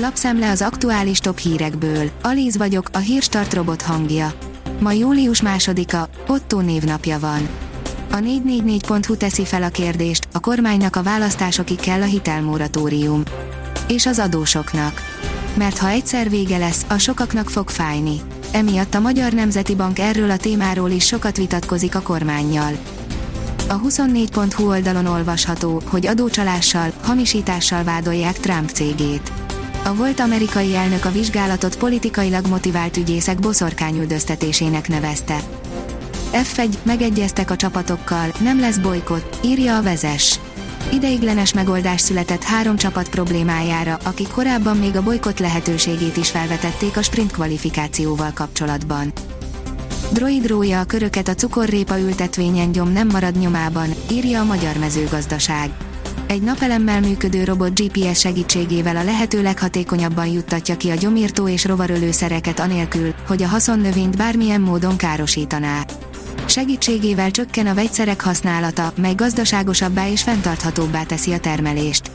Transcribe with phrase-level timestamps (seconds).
[0.00, 2.10] Lapszemle az aktuális top hírekből.
[2.22, 4.32] Alíz vagyok, a hírstart robot hangja.
[4.80, 7.48] Ma július másodika, Otto névnapja van.
[8.10, 13.22] A 444.hu teszi fel a kérdést, a kormánynak a választásokig kell a hitelmoratórium.
[13.88, 15.02] És az adósoknak.
[15.54, 18.20] Mert ha egyszer vége lesz, a sokaknak fog fájni.
[18.52, 22.72] Emiatt a Magyar Nemzeti Bank erről a témáról is sokat vitatkozik a kormányjal.
[23.68, 29.32] A 24.hu oldalon olvasható, hogy adócsalással, hamisítással vádolják Trump cégét.
[29.84, 35.40] A volt amerikai elnök a vizsgálatot politikailag motivált ügyészek boszorkányüldöztetésének nevezte.
[36.32, 40.38] F1, megegyeztek a csapatokkal, nem lesz bolykott, írja a vezes.
[40.92, 47.02] Ideiglenes megoldás született három csapat problémájára, akik korábban még a bolykott lehetőségét is felvetették a
[47.02, 49.12] sprint kvalifikációval kapcsolatban.
[50.12, 55.70] Droid rója a köröket a cukorrépa ültetvényen gyom nem marad nyomában, írja a Magyar Mezőgazdaság.
[56.28, 62.60] Egy napelemmel működő robot GPS segítségével a lehető leghatékonyabban juttatja ki a gyomírtó és rovarölőszereket
[62.60, 65.84] anélkül, hogy a haszonnövényt bármilyen módon károsítaná.
[66.46, 72.10] Segítségével csökken a vegyszerek használata, mely gazdaságosabbá és fenntarthatóbbá teszi a termelést.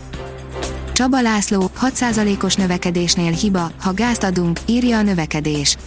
[0.92, 5.78] Csaba László, 6%-os növekedésnél hiba, ha gázt adunk, írja a növekedés.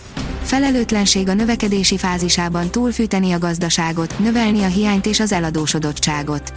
[0.42, 6.52] Felelőtlenség a növekedési fázisában túlfűteni a gazdaságot, növelni a hiányt és az eladósodottságot.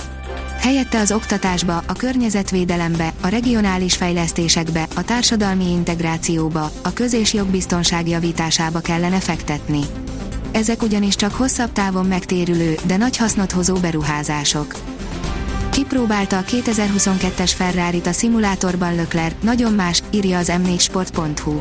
[0.60, 8.08] Helyette az oktatásba, a környezetvédelembe, a regionális fejlesztésekbe, a társadalmi integrációba, a köz- és jogbiztonság
[8.08, 9.82] javításába kellene fektetni.
[10.52, 14.76] Ezek ugyanis csak hosszabb távon megtérülő, de nagy hasznot hozó beruházások.
[15.70, 21.60] Kipróbálta a 2022-es Ferrari-t a szimulátorban Lökler, nagyon más, írja az m4sport.hu.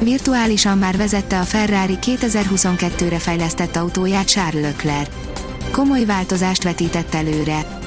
[0.00, 5.08] Virtuálisan már vezette a Ferrari 2022-re fejlesztett autóját Charles Leclerc.
[5.70, 7.80] Komoly változást vetített előre.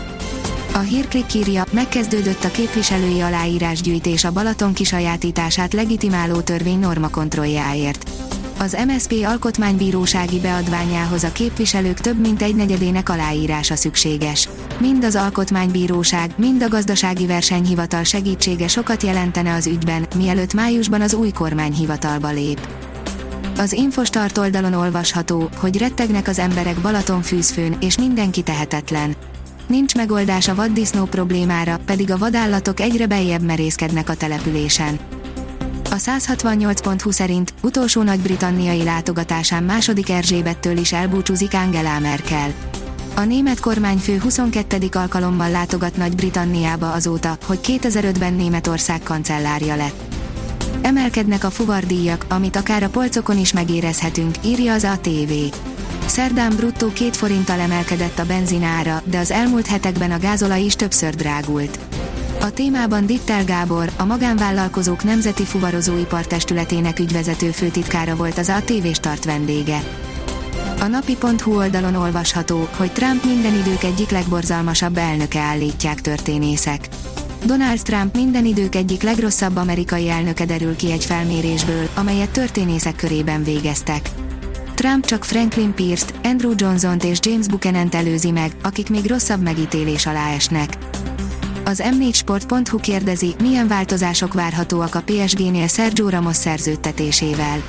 [0.75, 8.09] A hírklik írja, megkezdődött a képviselői aláírásgyűjtés a Balaton kisajátítását legitimáló törvény normakontrolljáért.
[8.59, 14.49] Az MSP alkotmánybírósági beadványához a képviselők több mint egy negyedének aláírása szükséges.
[14.80, 21.14] Mind az alkotmánybíróság, mind a gazdasági versenyhivatal segítsége sokat jelentene az ügyben, mielőtt májusban az
[21.14, 22.67] új kormány hivatalba lép.
[23.58, 29.15] Az Infostart oldalon olvasható, hogy rettegnek az emberek Balaton fűzfőn, és mindenki tehetetlen.
[29.67, 34.99] Nincs megoldás a vaddisznó problémára, pedig a vadállatok egyre beljebb merészkednek a településen.
[35.83, 42.53] A 168.20 szerint utolsó nagy-britanniai látogatásán második Erzsébettől is elbúcsúzik Angela Merkel.
[43.15, 44.77] A német kormányfő 22.
[44.92, 50.14] alkalommal látogat Nagy-Britanniába azóta, hogy 2005-ben Németország kancellárja lett.
[50.85, 55.31] Emelkednek a fuvardíjak, amit akár a polcokon is megérezhetünk, írja az ATV.
[56.05, 61.15] Szerdán bruttó két forinttal emelkedett a benzinára, de az elmúlt hetekben a gázolaj is többször
[61.15, 61.79] drágult.
[62.41, 69.83] A témában Dittel Gábor, a Magánvállalkozók Nemzeti Fuvarozóipartestületének ügyvezető főtitkára volt az ATV start vendége.
[70.79, 76.87] A napi.hu oldalon olvasható, hogy Trump minden idők egyik legborzalmasabb elnöke állítják történészek.
[77.45, 83.44] Donald Trump minden idők egyik legrosszabb amerikai elnöke derül ki egy felmérésből, amelyet történészek körében
[83.44, 84.10] végeztek.
[84.73, 90.06] Trump csak Franklin Pierce-t, Andrew Johnson-t és James Buchanan-t előzi meg, akik még rosszabb megítélés
[90.06, 90.78] alá esnek.
[91.66, 97.64] Az m4sport.hu kérdezi, milyen változások várhatóak a PSG-nél Sergio Ramos szerződtetésével.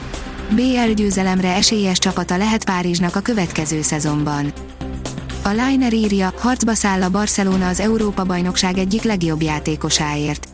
[0.51, 4.53] BL győzelemre esélyes csapata lehet Párizsnak a következő szezonban.
[5.47, 10.49] A Liner írja, harcba száll a Barcelona az Európa-bajnokság egyik legjobb játékosáért.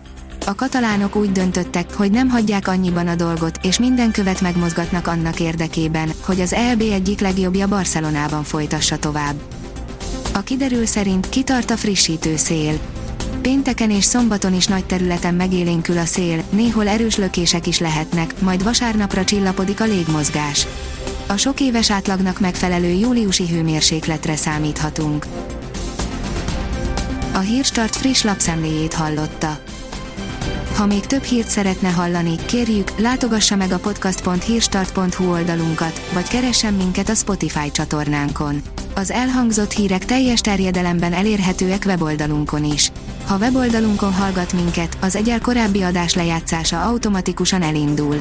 [0.47, 5.41] A katalánok úgy döntöttek, hogy nem hagyják annyiban a dolgot, és minden követ megmozgatnak annak
[5.41, 9.35] érdekében, hogy az EB egyik legjobbja Barcelonában folytassa tovább.
[10.35, 12.79] A kiderül szerint kitart a frissítő szél.
[13.43, 18.63] Pénteken és szombaton is nagy területen megélénkül a szél, néhol erős lökések is lehetnek, majd
[18.63, 20.67] vasárnapra csillapodik a légmozgás.
[21.27, 25.27] A sok éves átlagnak megfelelő júliusi hőmérsékletre számíthatunk.
[27.33, 29.59] A Hírstart friss lapszemléjét hallotta.
[30.77, 37.09] Ha még több hírt szeretne hallani, kérjük, látogassa meg a podcast.hírstart.hu oldalunkat, vagy keressen minket
[37.09, 38.63] a Spotify csatornánkon.
[38.95, 42.93] Az elhangzott hírek teljes terjedelemben elérhetőek weboldalunkon is.
[43.27, 48.21] Ha weboldalunkon hallgat minket, az egyel korábbi adás lejátszása automatikusan elindul.